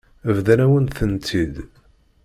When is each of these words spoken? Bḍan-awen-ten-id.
Bḍan-awen-ten-id. 0.35 1.55